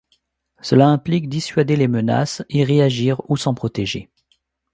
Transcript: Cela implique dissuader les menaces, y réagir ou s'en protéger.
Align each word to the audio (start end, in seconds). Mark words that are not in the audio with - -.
Cela 0.63 0.87
implique 0.89 1.29
dissuader 1.29 1.75
les 1.75 1.87
menaces, 1.87 2.41
y 2.49 2.63
réagir 2.63 3.21
ou 3.29 3.37
s'en 3.37 3.53
protéger. 3.53 4.09